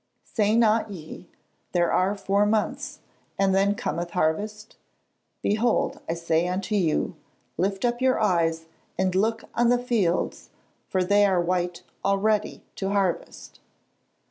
[0.25, 1.27] [Verse: "Say not ye,
[1.73, 3.01] There are four months,
[3.37, 4.75] and then cometh harvest?
[5.43, 7.15] behold, I say unto you,
[7.55, 8.65] Lift up your eyes,
[8.97, 10.49] and look on the fields;
[10.87, 13.59] for they are white already to harvest."